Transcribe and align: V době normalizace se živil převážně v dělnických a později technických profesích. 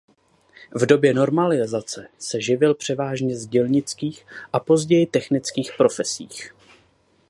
V 0.75 0.85
době 0.85 1.13
normalizace 1.13 2.07
se 2.19 2.41
živil 2.41 2.75
převážně 2.75 3.35
v 3.35 3.47
dělnických 3.47 4.25
a 4.53 4.59
později 4.59 5.05
technických 5.05 5.71
profesích. 5.77 6.53